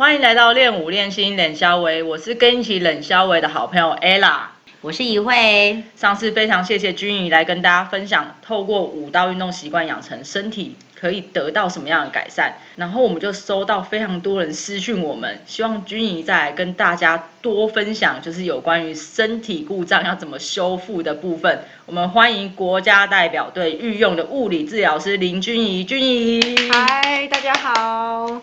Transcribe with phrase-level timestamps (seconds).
[0.00, 4.44] 欢迎来到练舞练心冷肖维，我是跟一起冷肖维的好朋友 ella。
[4.80, 5.84] 我是怡慧。
[5.94, 12.56] 上次非常谢谢君怡来跟大家分享，透过舞蹈运动习惯养成，身体可以得到什么样的改善。
[12.76, 21.62] 然后我们就收到非常多人私讯我们，希望君怡再来跟大家多分享，就是有关于身体故障要怎么修复的部分。
[21.84, 26.40] 我们欢迎国家代表队御用的物理治疗师林君怡，君怡。
[26.72, 28.40] 嗨，大家好，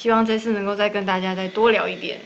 [0.00, 2.18] 希望这次能够再跟大家再多聊一点。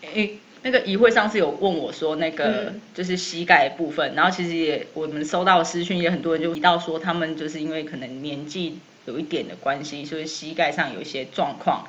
[0.00, 11.86] 诶，那个议会上次有问我说，那个嗯就是膝盖部分，然后其实也我们收到的私讯也很多人就提到说，他们就是因为可能年纪有一点的关系，所以膝盖上有一些状况。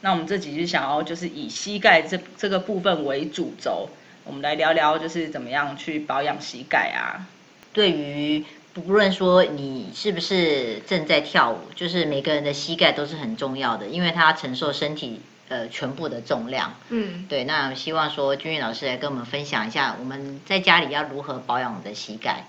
[0.00, 3.88] 那我们这集是想要就是以膝盖这这个部分为主轴，
[4.22, 7.26] 我们来聊聊就是怎么样去保养膝盖啊。
[7.72, 16.74] 对于不论说你是不是正在跳舞，就是每个人的膝盖都是很重要的，因为它承受身体呃全部的重量。
[16.90, 22.44] 嗯，对，那希望说君玉老师来跟我们分享一下，我们在家里要如何保养我们的膝盖。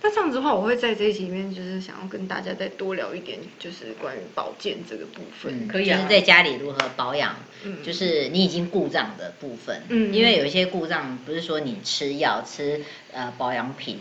[0.00, 5.66] 那这样子的话，我会在这一集里面就是想要跟大家再多聊一点，就是关于保健这个部分。
[5.66, 9.82] 可以啊就是在家里如何保养，嗯就是你已经故障的部分。
[9.88, 13.98] 嗯因为有一些故障不是说你吃药吃呃保养品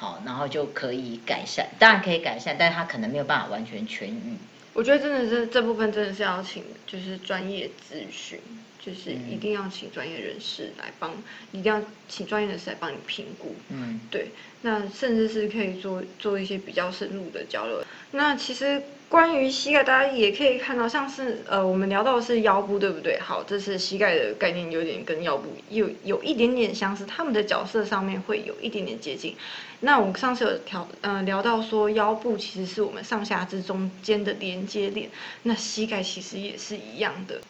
[0.00, 4.34] 好，然后就可以改善，当然可以改善，但是他可能没有办法完全痊愈。
[4.72, 8.40] 我觉得真的是这部分真的是要请就是专业咨询，
[8.78, 11.12] 就是嗯一定要请专业人士来帮，
[11.52, 13.54] 一定要请专业人士来帮你评估。
[13.68, 14.28] 嗯，对，
[14.62, 17.84] 那甚至是可以做做一些比较深入的交流。
[18.12, 23.18] 那其实关于膝盖，大家也可以看到，像是呃，我们聊到的是腰部，对不对？
[23.18, 29.34] 好，这是膝盖的概念，有点跟腰部有有一点点相似，他们的角色上面会有一点点接近。
[29.80, 35.10] 那我们上次有调呃聊到说，腰部其实是我们上下肢中间的连接点，
[35.42, 37.40] 那膝盖其实也是一样的。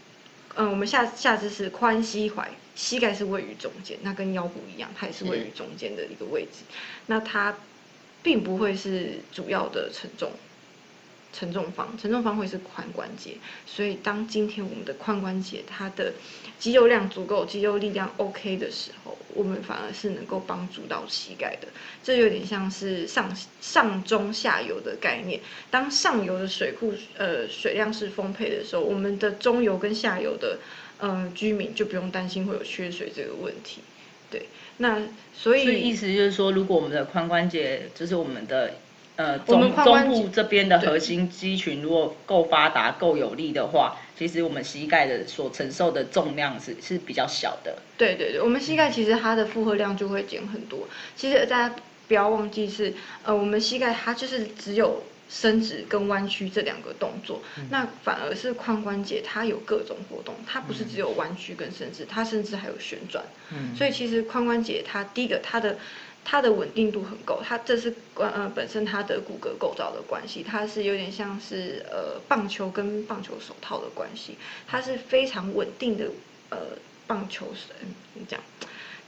[0.57, 2.43] 嗯，我们下下肢是髋膝踝，
[2.75, 6.65] 膝盖是位于中间，那跟腰部一样，它也是位于中间的一个位置。
[7.05, 7.55] 那它
[8.23, 10.33] 并不会是主要的承重
[11.33, 13.37] 承重方，承重方会是髋关节。
[13.67, 16.13] 所以当今天我们的髋关节它的
[16.59, 21.69] 肌肉量足够，肌肉力量 OK 的时候，我们反而是能够帮助到膝盖的。
[22.03, 23.31] 这有点像是上
[23.61, 25.41] 上中下游的概念。
[25.71, 30.59] 当上游的水库呃水量是丰沛的时候，我们的中游跟下游的
[30.99, 33.81] 呃居民就不用担心会有缺水这个问题。
[34.31, 34.47] 对，
[34.77, 35.01] 那
[35.35, 38.75] 所以所以意思就是说，如果我们的髋关节就是我们的
[39.21, 47.77] 呃我们中中髋部这边的核心肌群如果够发达、够有力的话，其实我们膝盖的所承受的重量是是比较小的。
[47.99, 50.89] 对对对，我们膝盖其实它的负荷量就会减很多。
[51.15, 51.75] 其实大家
[52.09, 63.23] 不要忘记是，呃，我们膝盖它就是只有伸直跟弯曲这两个动作，那反而是髋关节它有各种活动，它不是只有弯曲跟伸直，它甚至还有旋转。
[63.53, 65.77] 嗯所以其实髋关节它第一个它的
[66.31, 74.39] 它的稳定度很够，它这是关呃本身它的骨骼构造的关系，它是有点像是呃棒球跟棒球手套的关系，
[74.69, 76.05] 它是非常稳定的
[76.51, 76.59] 呃
[77.09, 78.41] 棒球手，嗯怎么讲？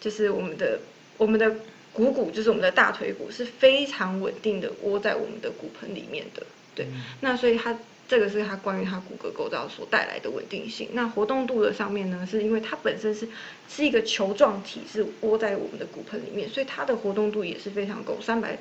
[0.01, 0.81] 就是我们的
[1.17, 1.55] 我们的
[1.93, 6.45] 股骨，就是我们的大腿骨是非常稳定的窝在我们的骨盆里面的，
[6.75, 6.89] 对。
[7.21, 7.79] 那所以它
[8.09, 10.89] 这个是它关于它骨骼构造所带来的稳定性。
[10.93, 13.29] 那活动度的上面呢，是因为它本身是
[13.69, 18.59] 是一个球状体，是窝在我们的骨盆里面，所以它的活动度也是非常够，三百。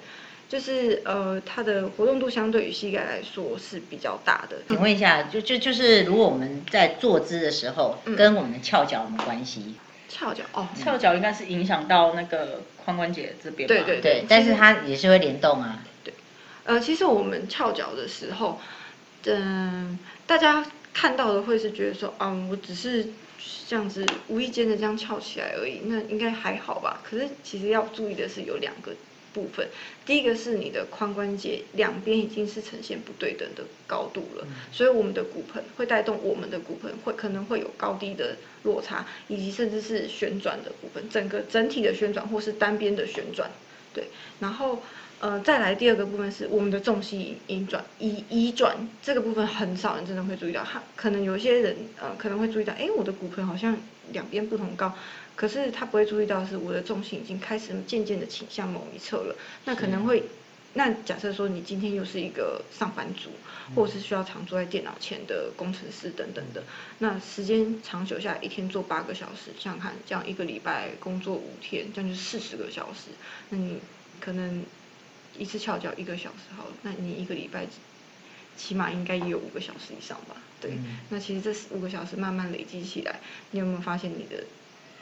[0.50, 4.58] 就是呃，它的活动度相对于膝盖来说是比较大的。
[4.68, 9.76] 请问一下，就就就是如果我们在坐姿的时候，嗯跟我们的翘脚有没有关系？
[10.10, 13.74] 翘脚哦，翘脚应该是影响到那个髋关节这边吧？
[13.74, 15.82] 对对对，但是它也是会联动啊。
[16.04, 16.14] 对
[16.66, 18.60] 呃，其实我们翘脚的时候，
[19.26, 23.06] 嗯、大家看到的会是觉得说，嗯，我只是
[23.68, 27.00] 这样子无意间的这样翘起来而已，那应该还好吧？
[27.04, 28.94] 可是其实要注意的是有两个
[29.34, 29.68] 部分，
[30.06, 43.50] 第一个是你的髋关节两边已经是呈现不对等的高度了，所以我们的骨盆会带动我们的骨盆会可能会有高低的落差，以及甚至是旋转的部分，整个整体的旋转或是单边的旋转，
[43.94, 44.06] 对，
[44.40, 44.82] 然后。
[45.22, 53.78] 呃，再来第二个部分是我们的重心移转移移转这个部分很少人真的会注意到，他可能有些人呃可能会注意到，哎，我的骨盆好像
[54.12, 54.92] 两边不同高，
[55.36, 59.36] 可是他不会注意到是我的重心已经开始渐渐的倾向某一侧了，
[59.66, 60.24] 那可能会，
[60.74, 63.30] 那假设说你今天又是一个上班族，
[63.76, 66.64] 或者是需要常坐在电脑前的工程师等等的，
[66.98, 73.12] 那时间长久下来，一天做八个小时，想想看，这样一个礼拜工作五天，这样就是四十个小时，
[73.50, 73.78] 那你
[74.20, 74.64] 可能
[75.38, 77.66] 一次翘脚一个小时好了，那你一个礼拜
[78.58, 80.36] 起码应该也有五个小时以上吧。
[80.60, 83.20] 对，嗯那其实这五个小时慢慢累积起来，
[83.52, 84.44] 你有没有发现你的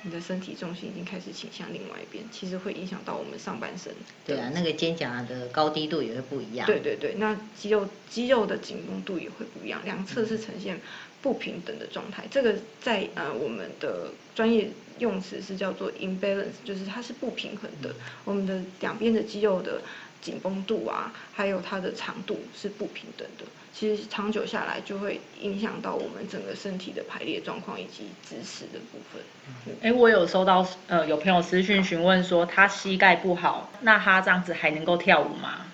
[0.04, 2.24] 你的身体重心已经开始倾向另外一边？
[2.32, 3.94] 其实会影响到我们上半身。
[4.26, 6.66] 对啊，那个肩胛的高低度也会不一样。
[6.66, 10.80] 对对对，那肌肉肌肉的紧绷度也会不一样，两侧是呈现
[11.22, 12.24] 不平等的状态。
[12.32, 17.94] 这个在呃我们的专业用词是叫做 imbalance，就是它是不平衡的。
[18.24, 19.82] 我们的两边的肌肉的
[20.22, 23.46] 紧绷度啊，还有它的长度是不平等的。
[23.72, 29.76] 其实长久下来就会影响到我们整个身体的排列状况以及姿势的部分。
[29.82, 35.68] 哎，我有收到呃有朋友私讯询问说他膝盖不好，那他这样子还能够跳舞吗？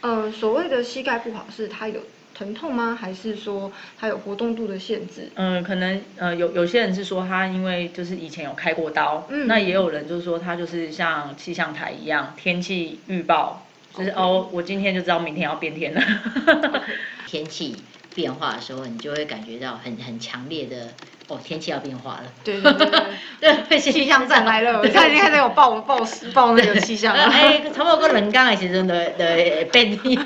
[0.00, 2.00] 呃，所谓的膝盖不好是他有
[2.34, 2.98] 疼痛吗？
[3.00, 5.30] 还是说他有活动度的限制？
[5.36, 13.64] 嗯，可能呃有有些人是说他因为就是以前有开过刀，嗯那也有人就是说他就是像气象台一样，天气预报
[13.96, 16.00] 就是哦，我今天就知道明天要变天了。
[17.26, 17.84] 天气
[18.14, 20.94] 变化的时候，你就会感觉到很很强烈的
[21.28, 22.32] 哦，天气要变化了。
[22.44, 23.00] 对对对对。
[23.68, 27.24] 对， 气象站来了，他已经开始有报报报那个气象了。
[27.32, 30.16] 哎，差不多个人刚的时阵的的变天，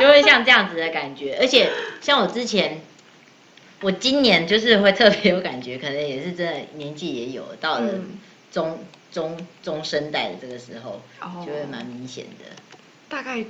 [0.00, 1.36] 就会像这样子的感觉。
[1.40, 1.70] 而且
[2.00, 2.80] 像我之前，
[3.80, 8.18] 我今年就是会特别有感觉，可能也是真的年纪也有到了嗯
[9.14, 12.44] 中、中中生代的这个时候，哦就会蛮明显的。
[13.08, 13.44] 大概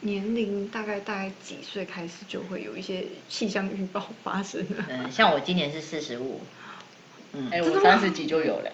[0.00, 4.86] 年龄大概大概几岁开始就会有一些气象预报发生了？
[4.88, 6.40] 嗯，像我今年是四十五，
[7.34, 8.70] 嗯，哎，我三十几就有嘞。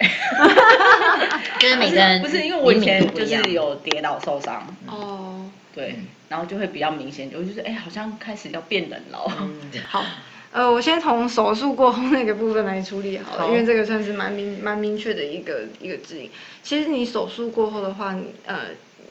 [1.59, 5.97] 就是每个人不是因为我以前就是有跌倒受伤，哦，对，
[6.29, 9.27] 然后就会比较明显，我就是哎好像开始要变冷了。
[9.41, 10.05] 嗯，好。
[10.55, 13.49] 呃，我先从手术过后那个部分来处理好了，好。
[13.49, 16.31] 因为这个算是蛮明蛮明确的一个一个指引。
[16.63, 18.67] 其实你手术过后的话，你呃，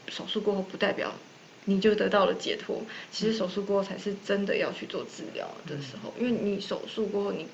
[0.07, 1.11] 手术过后不代表
[1.65, 2.81] 你就得到了解脱，
[3.11, 7.45] 其实手术过后才是真的要去做治疗的时候，因为你手术过后你，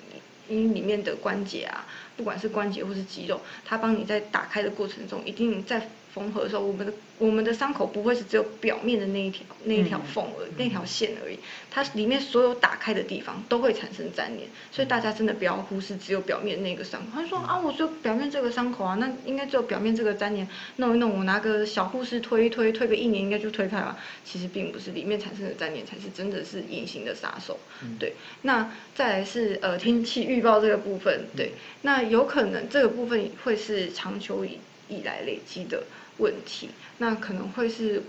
[0.48, 11.38] 你你里面的关节啊，不管是关节或是肌肉，它帮你在打开的过程中，一定在缝合的时候，我们的我们的伤口不会是只有表面的那一条那一条缝而已，那条线而已，
[11.70, 17.08] 它里面所有打开的地方都会产生粘连，所以大家真的不要忽视只有表面那个伤口。
[17.14, 20.48] 他说啊，我只有表面这个伤口啊，那应该只有表面这个粘连，
[20.78, 23.98] 弄一弄，我拿个小护士推一推，推个一年应该就推开了。
[24.26, 27.60] 其实并不是，里面产生的粘连才是真的是隐形的杀手。
[28.00, 31.52] 对，那再来是呃天气预报这个部分，对，
[31.82, 34.58] 那有可能这个部分会是长久以
[34.90, 35.84] 以来累积的
[36.18, 38.04] 问题，那可能会是。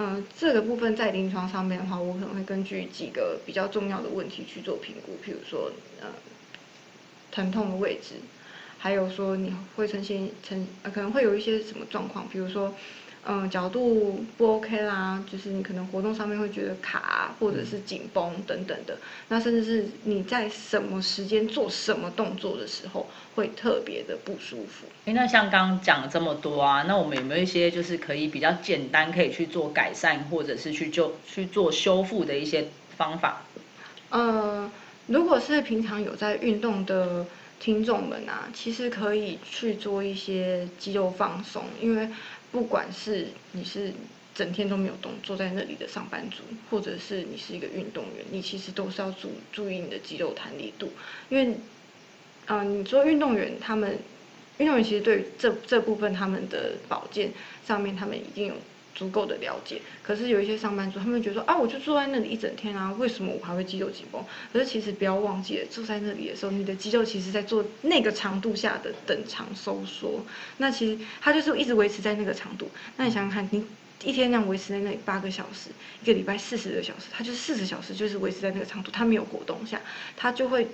[0.00, 6.06] 嗯，这个部分在临床上面的话，我可能会根据几个比较重要的问题去做评估，譬如说，呃，
[7.32, 8.14] 疼痛的位置，
[8.78, 10.64] 还有说你会呈现呈
[10.94, 12.72] 可能会有一些什么状况，比如说，
[13.30, 18.96] 嗯、角度不 OK 啦，就是你可能活动上面会觉得卡啊，或者是紧绷等等的，
[19.28, 24.86] 那甚至是你在什么时间做什么动作的时候会特别的不舒服。
[25.04, 33.42] 哎，那像刚刚讲了这么多啊，那我们有没有一些就是可以比较简单可以去做改善，或者是去就去做修复的一些方法？
[34.08, 34.70] 呃，
[35.06, 37.26] 如果是平常有在运动的
[37.60, 42.08] 听众们啊，其实可以去做一些肌肉放松，因为
[42.50, 43.92] 不管是你是
[44.34, 50.92] 整天都没有动，坐在那里的上班族，或者是你是一个运动员，你其实都是要注注意你的肌肉弹力度，
[51.28, 51.56] 因为，
[52.46, 53.98] 嗯、你做运动员他们，
[54.58, 57.32] 运动员其实对这这部分他们的保健
[57.66, 58.54] 上面，他们一定有
[58.98, 59.80] 足够的了解。
[60.02, 64.20] 可是有一些上班族，他们觉得说啊，我就坐在那里一整天啊，为什么我还会肌肉紧绷？
[64.52, 70.20] 可是其实不要忘记了，坐在那里的时候，你的肌肉其实在做那个长度下的等长收缩。
[70.56, 72.68] 那其实它就是一直维持在那个长度。
[72.96, 73.64] 那你想想看，你
[74.02, 75.70] 一天这样维持在那里八个小时，
[76.02, 79.80] 一个礼拜四十个小时，它就是四十小时就是维持在那个长度，它没有活动下，
[80.16, 80.66] 它就会。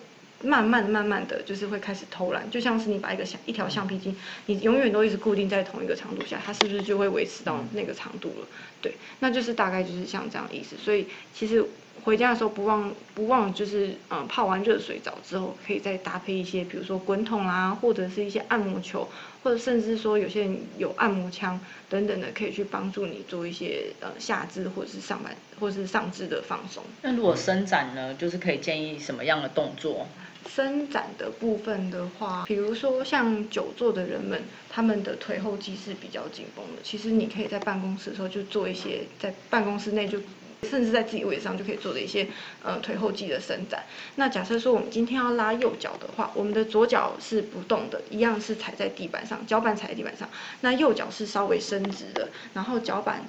[0.44, 4.14] 慢慢慢慢的就是会开始偷懒，就像是你把一个橡一条橡皮筋，
[4.46, 8.46] 你永远都一直固定在同一个长度下，它是不是就会维持到那个长度了？
[8.82, 10.76] 对，那就是大概就是像这样意思。
[10.76, 11.64] 所以其实
[12.02, 19.08] 回家的时候不忘不忘就是嗯泡完热水澡之后，可以再搭配一些比如说滚筒啊，或者是一些按摩球，
[19.42, 21.58] 或者甚至说有些人有按摩枪
[21.88, 26.82] 等等的，可以去帮助你做一些呃下肢或者是上半或者是上肢的放松。
[27.00, 30.06] 那如果伸展呢，就是可以建议什么样的动作？
[30.48, 36.82] 伸展的部分的话，比如说像久坐的人们，他们的腿后肌是比较紧绷的。
[36.82, 40.20] 其实你可以在办公室的时候就做一些，在办公室内就，
[40.62, 42.26] 甚至在自己位置上就可以做的一些
[42.62, 43.82] 呃腿后肌的伸展。
[44.16, 50.28] 那假设说我们今天要拉右脚的话，我们的左脚是不动的，一样是踩在地板上，脚板踩在地板上，
[50.60, 53.22] 那右脚是稍微伸直的，然后脚板。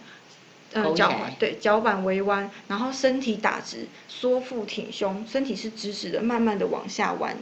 [0.75, 7.35] 呃脚对脚板微弯，然后身体打直，缩腹挺胸，身体是直直的，慢慢的往下弯，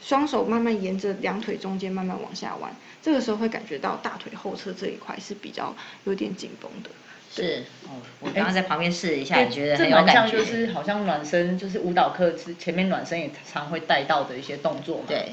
[0.00, 6.90] 双手慢慢沿着两腿中间慢慢往下弯，这个时候会感觉到大腿后侧这一块是比较有点紧绷的。
[7.30, 10.14] 是哦，我刚刚在旁边试了一下，觉得这很有感觉。
[10.14, 15.04] 蛮像就是好像暖身，就是舞蹈课之前面暖身也常会带到的一些动作嘛。
[15.08, 15.32] 对，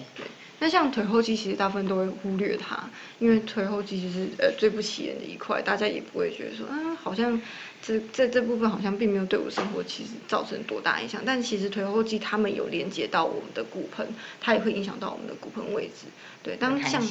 [0.60, 7.40] 那像腿后肌，其实大部分都会忽略它，因为腿后肌就是呃最不起眼的一块，大家也不会觉得说，啊，好像
[7.82, 14.08] 这这这部分好像并没有对我生活其实造成多大影响，但其实腿后肌它们有连接到我们的骨盆，
[14.40, 16.08] 它也会影响到我们的骨盆位置。
[16.42, 17.02] 对，当弹像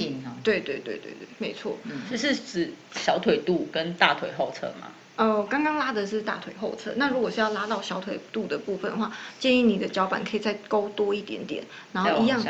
[0.42, 1.76] 对对对对对，没错。
[1.84, 4.88] 嗯这是指小腿肚跟大腿后侧嘛？
[5.16, 12.42] 呃，刚刚拉的是大腿后侧，那如果是要拉到小腿肚的部分的话，建议你的脚板可以再勾多一点点，然后一样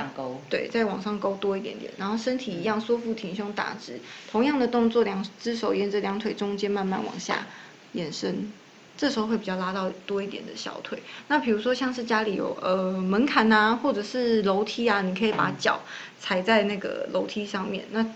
[0.49, 7.47] 对，再往上勾多一点点，然后身体一样缩腹挺胸打直，同样的动作，两只手沿着两腿中间慢慢往下
[7.92, 8.50] 延伸，
[8.97, 11.02] 这时候会比较拉到多一点的小腿。
[11.28, 15.80] 那比如说像是家里有呃门槛呐、或者是楼梯啊，你可以把脚
[16.18, 18.06] 踩在那个楼梯上面，那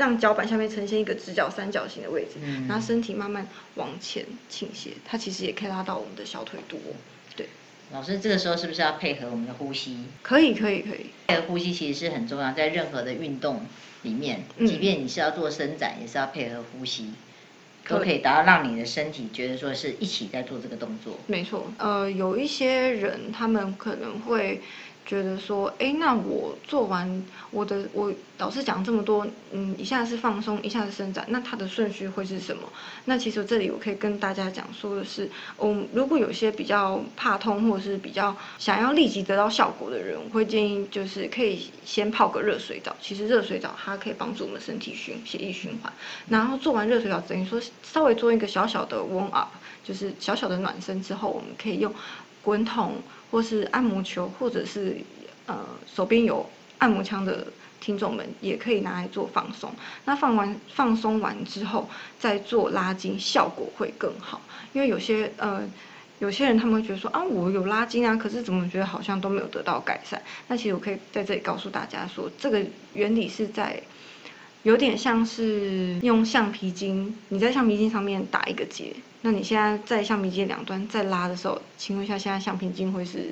[0.00, 6.96] 让脚板下面呈现一个直角三角形的位置，嗯然后身体慢慢往前倾斜，它其实也可以拉到我们的小腿肚哦。
[7.36, 7.46] 对，
[7.92, 9.98] 老师这个时候是不是要配合我们的呼吸？
[10.22, 11.10] 可以可以可以。
[11.26, 13.66] 配合呼吸其实是很重要，在任何的运动
[14.00, 17.10] 里面，嗯即便你是要做伸展，也是要配合呼吸，
[17.84, 21.18] 可都可以达到让你的身体觉得说是一起在做这个动作。
[21.26, 24.62] 没错，呃，有一些人他们可能会
[25.06, 32.62] 觉得说，哎，那我做完我的，我老师讲这么多，嗯，一下是放松，一下是伸展，那它的顺序会是什么？
[33.06, 35.28] 那其实这里我可以跟大家讲说的是，
[35.58, 42.94] 嗯，如果有些比较怕痛或者是比较想要立即得到效果的人，我会建议就是可以先泡个热水澡。
[43.00, 45.92] 其实热水澡它可以帮助我们身体循血液循环，
[46.28, 49.48] 然后做完热水澡，等于说稍微做一个小小的 warm up，
[49.82, 51.92] 就是小小的暖身之后，我们可以用
[52.42, 52.94] 滚筒
[53.30, 54.96] 或是按摩球，或者是
[55.46, 57.46] 呃手边有按摩枪的
[57.80, 59.72] 听众们，也可以拿来做放松。
[60.04, 64.40] 那放完放松完之后，再做拉筋，效果会更好。
[64.72, 65.62] 因为有些呃。
[66.20, 70.20] 有些人他们会觉得说啊，我有拉筋啊，可是怎么觉得好像都没有得到改善？
[70.48, 73.82] 那其实我可以在这里告诉大家说，这个原理是在
[74.62, 83.30] 有点像是用橡皮筋，你在橡皮筋上面打一个结，那你现在在橡皮筋两端再拉的时候，请问一下，现在橡皮筋会是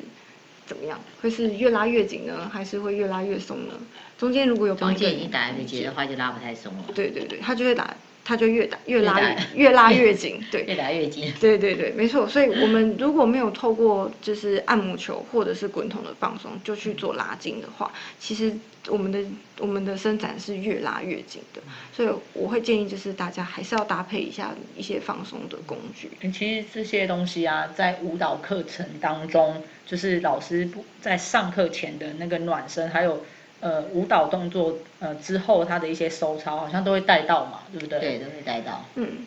[0.66, 1.00] 怎么样？
[1.22, 3.74] 会是越拉越紧呢，还是会越拉越松呢？
[4.18, 7.96] 中间如果有中间已经打一个结的话，就拉不太松了，对对对，它就会打，
[8.28, 9.18] 它就越打越拉
[9.56, 10.62] 越拉越紧，对。
[10.64, 11.32] 越打越紧。
[11.40, 12.28] 对对对，没错。
[12.28, 18.52] 所以我们如果没有透过就是按摩球或者是滚筒的放松，就去做拉筋的话，其实
[18.88, 19.18] 我们的
[19.58, 21.62] 我们的伸展是越拉越紧的。
[21.90, 26.10] 所以我会建议就是大家还是要搭配一下一些放松的工具。
[26.30, 33.24] 其实这些东西啊，在舞蹈课程当中，就是老师不在上课前的那个暖身，还有
[33.60, 37.98] 呃舞蹈动作呃之后他的一些收操，好像都会带到嘛，对不对？
[38.00, 39.26] 对，都会带到，嗯，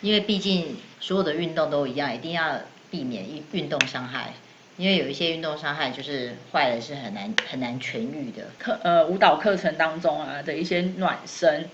[0.00, 2.58] 因为毕竟所有的运动都一样，一定要
[2.90, 4.32] 避免运运动伤害，
[4.76, 8.44] 因为有一些运动伤害就是坏了是很难很难痊愈的。
[8.58, 11.68] 课呃舞蹈课程当中啊的一些暖身。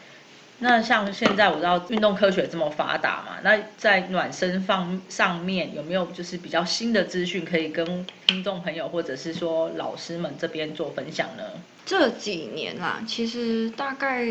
[0.61, 11.45] 那像现在我知道运动科学这么发达嘛，那在暖身方上面有没有就是比较新的资讯可以跟听众朋友或者是说老师们这边做分享呢？
[11.87, 14.27] 这几年啦，其实大概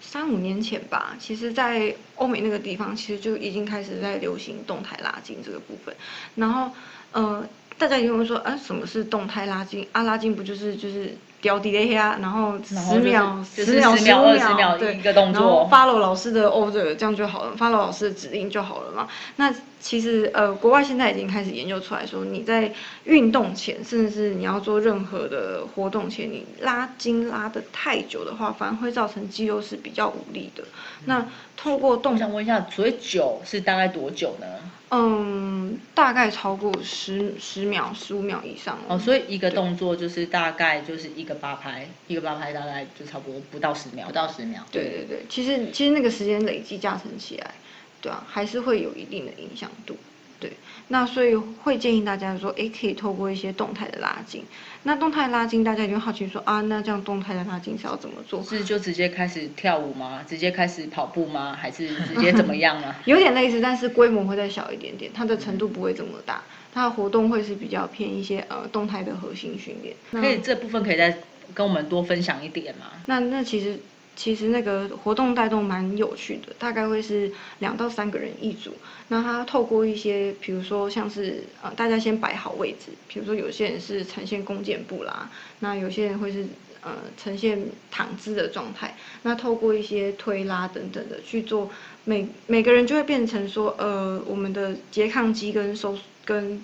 [0.00, 5.94] 三五年前吧，其实，在欧美那个地方，其实就已经开始在流行动态拉筋这个部分。
[6.34, 6.70] 然后，
[7.12, 7.42] 呃，
[7.78, 9.88] 大家一定会说，啊，什么是动态拉筋？
[9.92, 19.08] 啊，拉筋不就是就是掉地雷呀，然后十秒、十秒、10十秒五20秒对，一个动作然后 follow 老师的 order 这样就好了，follow 老师的指令就好了嘛。
[19.36, 22.72] 那其实呃，国外现在已经开始研究出来说，你在
[23.04, 30.62] 运动前，甚至是你要做任何的活动前，你拉筋拉的太久的话，反而会造成肌肉是比较无力的。
[31.06, 34.46] 那透过动我想问一下，所谓久是大概多久呢？
[34.92, 44.62] 嗯，大概超过十十秒、十五秒以上哦，所以一个动作就是大概就是一个八拍，一个八拍大概就差不多不到十秒，不到十秒。
[44.72, 47.54] 对对对，其实其实那个时间累积加成起来，
[48.00, 49.96] 对啊，还是会有一定的影响度。
[50.38, 50.50] 对，
[50.88, 54.42] 那所以会建议大家说，诶，可以透过一些动态的拉筋。
[54.84, 58.42] 那动态拉筋，大家一定会好奇说啊，那这样动态的拉筋是要怎么做？
[58.42, 60.24] 是就直接开始跳舞吗？
[60.26, 61.54] 直接开始跑步吗？
[61.60, 62.96] 还是直接怎么样啊？
[63.04, 66.42] 有点类似，但是规模会再小一点点，它的程度不会这么大，
[66.72, 69.94] 它的活动会是比较偏一些呃动态的核心训练。
[70.12, 71.18] 那可以这部分可以再
[71.52, 72.86] 跟我们多分享一点吗？
[73.04, 73.78] 那那其实
[74.16, 78.72] 其实那个活动带动蛮有趣的，大概会是两到三个人一组。
[79.08, 86.46] 那他透过一些，比如说像是呃，大家先摆好位置，比如说有些人是呈现弓箭步啦，那有些人会是
[86.82, 88.96] 呃呈现躺姿的状态。
[89.22, 91.70] 那透过一些推拉等等的去做，
[92.04, 96.62] 每每个人就会变成说，呃，我们的拮抗肌跟收跟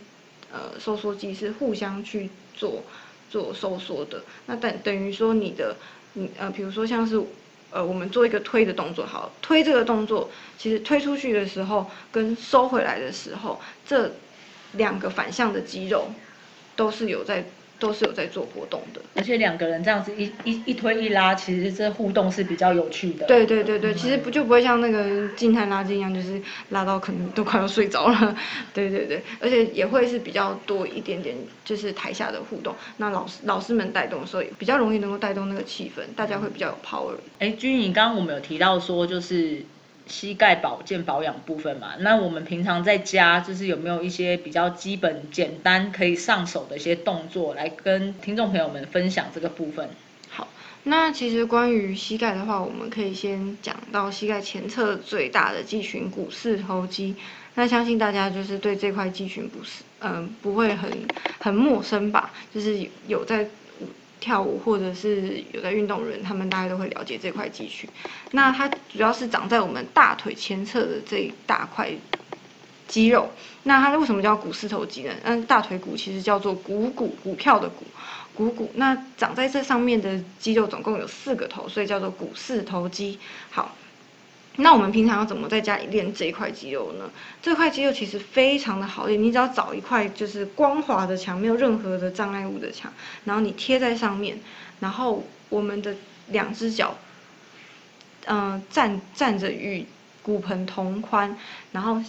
[0.53, 2.83] 呃收缩肌是互相去做
[3.31, 4.23] 做收缩的。
[4.47, 5.77] 那等等于说你的，
[6.17, 7.23] 你呃，比如说像是。
[7.69, 14.11] 呃，我们做一个推的动作，好，推这个动作，其实推出去的时候跟收回来的时候，这
[14.75, 16.09] 两个反向的肌肉
[16.77, 17.45] 都是有在。
[17.79, 23.27] 都是有在做活动的，而且两个人这样子一一一推一拉，其实这互动是比较有趣的。
[23.27, 26.41] 对对对对，其实不就不会像那个静态拉筋一样，就是
[26.71, 28.37] 拉到可能都快要睡着了。
[28.73, 32.75] 对对对，而且也会是比较多一点点，就是台下的互动。
[32.97, 37.15] 那老师老师们带动的时候，比较容易能够带动那个气氛，大家会比较有 power。
[37.39, 39.63] 哎，君颖，刚刚我们有提到说，就是。
[40.07, 49.89] 膝盖保健保养部分嘛，那我们平常在家就是有没有一些比较基本、简单可以上手的一些动作，来跟听众朋友们分享这个部分？
[50.31, 50.47] 好，
[50.85, 57.17] 那其实关于膝盖的话，我们可以先讲到膝盖前侧最大的肌群股四头肌。
[57.55, 60.91] 那相信大家就是对这块肌群不是嗯不会很
[61.39, 62.33] 很陌生吧？
[62.55, 63.49] 就是有在。
[64.21, 67.89] 跳舞或者是有在运动人，他们大概都会了解这块肌群。
[68.33, 71.91] 那它主要是长在我们大腿前侧的这一大块
[72.89, 73.31] 肌肉。
[73.65, 75.13] 那它为什么叫股四头肌呢？
[75.25, 77.85] 那，大腿骨其实叫做股骨，股票的股，
[78.35, 78.71] 股骨。
[78.75, 83.19] 那长在这上面的肌肉总共有四个头，所以叫做股四头肌。
[83.51, 83.77] 好。
[84.59, 87.11] 那我们平常要怎么在家里练这一块肌肉呢？
[87.43, 92.91] 这块肌肉其实非常的好练，你只要找一块就是光滑的墙，没有任何的障碍物的墙，
[93.25, 94.41] 然后你贴在上面，
[94.81, 95.95] 然后我们的
[96.29, 96.97] 两只脚，
[98.25, 99.85] 嗯，站站着与
[100.23, 101.37] 骨盆同宽，
[101.73, 102.03] 然后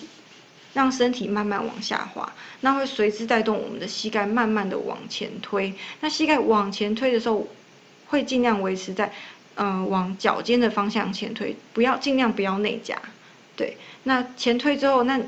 [0.74, 5.74] 让身体慢慢往下滑，那会随之带动我们的膝盖慢慢的往前推。
[6.00, 7.46] 那膝盖往前推的时候，
[8.08, 9.12] 会尽量维持在。
[9.58, 12.96] 嗯，往脚尖的方向前推，不要尽量不要内夹，
[13.56, 13.76] 对。
[14.04, 15.20] 那前推之后，那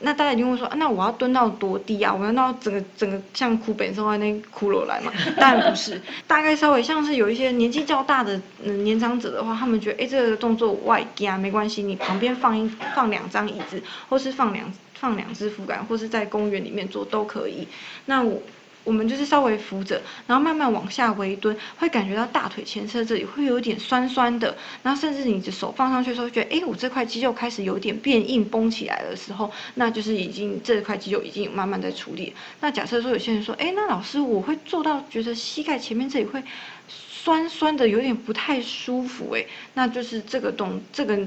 [0.00, 2.12] 那大家一定会说，那我要蹲到多低啊？
[2.12, 5.12] 我要到整个整个像哭本身外那骷髅来嘛？
[5.38, 17.68] 当然不是，大概稍微像是有一些年纪较大的嗯年长者的话，他们觉得哎这个动作外加没关系，你旁边放一放两张椅子，或是放两放两只扶杆，或是在公园里面做都可以。
[18.06, 18.40] 那我。
[18.84, 32.32] 我们就是稍微扶着，然后慢慢往下微蹲，会感觉到大腿前侧这里会有点酸酸的，然后甚至你的手放上去的时候，觉得哎，我这块肌肉开始有点变硬绷起来的时候，那就是已经这块肌肉已经慢慢在处理。
[32.60, 36.42] 那假设说有些人说，哎，那老师我会做到觉得膝盖前面这里会
[36.88, 41.18] 酸酸的，有点不太舒服，哎，那就是这个动这个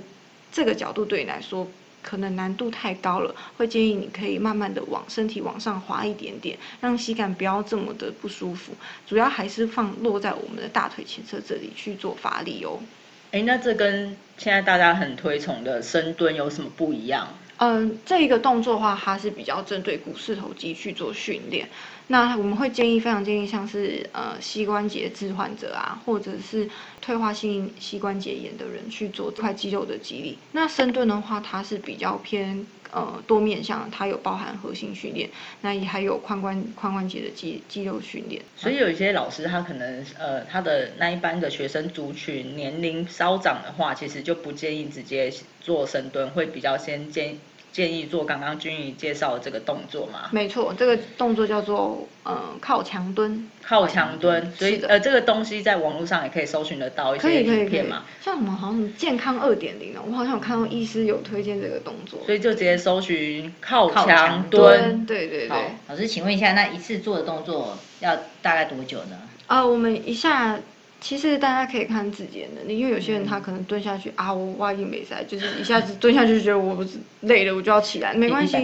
[0.51, 1.67] 这个角度对你来说。
[2.07, 8.71] 可能难度太高了，会建议你可以慢慢的往身体往上滑一点点，让膝盖不要这么的不舒服。
[9.05, 12.79] 主要还是放落在我们的大腿前侧这里去做发力哦。
[13.31, 17.27] 哎，那这跟现在大家很推崇的深蹲有什么不一样？
[17.57, 21.67] 嗯，这一个动作的话，它是比较针对股四头肌去做训练。
[22.09, 26.69] 那我们会建议，非常建议像是呃膝关节置患者啊，或者是
[27.01, 30.37] 退化性膝关节炎的人去做这块肌肉的肌力。
[30.53, 38.41] 那深蹲的话，它是比较偏呃多面向，它有包含核心训练，那也还有髋关髋关节的肌肌肉训练。
[38.55, 47.37] 所以有一些老师他可能呃他的那一班的学生族群年龄稍长的话，其实就不建议直接做深蹲，会比较先建。
[47.77, 50.29] 建议做刚刚君怡介绍的这个动作吗？
[50.31, 53.47] 没错，这个动作叫做呃靠墙蹲。
[53.61, 58.01] 靠墙蹲，所以呃这个东西在网络上也可以搜寻得到一些影片嘛。
[58.19, 62.19] 像什么好像健康二点零的，我好像有看到医师有推荐这个动作。
[62.25, 65.05] 所以就直接搜寻靠墙蹲。
[65.05, 65.61] 对对对。
[65.87, 69.19] 老师，请问一下，那一次做的动作要大概多久呢？
[69.45, 70.57] 啊，我们一下。
[70.99, 78.57] 其实大家可以看自己的能力，因为有些人他可能蹲下去啊，我挖硬没塞，就是一下子蹲下去就觉得我不是累了，我就要起来，没 关系。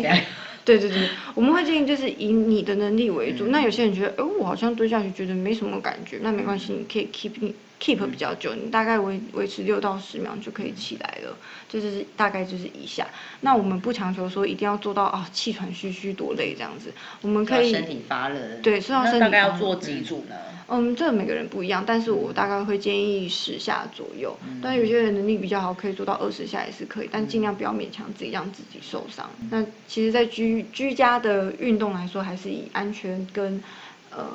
[0.66, 3.48] 对对对， 我们会建议就是以你的能力为主。
[3.48, 7.32] 那有些人觉得，哎，我好像蹲下去觉得没什么感觉，那没关系，你可以 keep
[7.80, 13.08] keep 比较久，你大概维维持六到十秒就可以起来了，就是大概就是一下。
[13.42, 18.38] 那我们不强求说一定要做到啊气喘吁吁多累这样子，我们可以身体发热。
[18.62, 20.36] 对，说到身体大概要做几组呢？
[20.70, 24.36] 嗯，这每个人不一样，但是我大概会建议十下左右。
[24.62, 29.30] 但有些人能力比较好，可以做到二十下也是可以，但尽量不要勉强自己，让自己受伤。
[29.52, 33.62] 那其实，在居居家的运动来说，还是以安全跟
[34.10, 34.26] 呃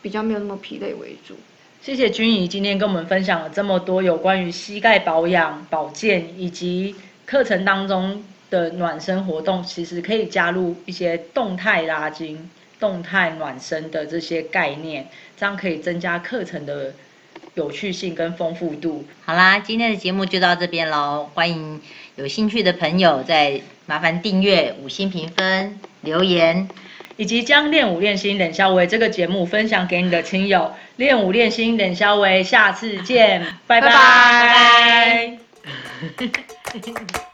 [0.00, 1.36] 比较没有那么疲累为主。
[1.82, 16.92] 谢谢君怡今天跟我们分享了这么多有关于膝盖保养、保健以及课程当中的暖身活动，其实可以加入一些动态拉筋、动态暖身的这些概念，这样可以增加课程的
[17.54, 19.04] 有趣性跟丰富度。
[19.24, 21.30] 好啦，今天的节目就到这边喽。
[21.34, 21.80] 欢迎
[22.16, 26.68] 有兴趣的朋友再麻烦订阅、五星评分、留言。
[27.16, 33.88] 以及将练舞练心冷肖维这个节目分享给你的亲友，练舞练心冷肖维，下次见，拜拜。
[33.88, 35.38] 拜
[36.18, 37.22] 拜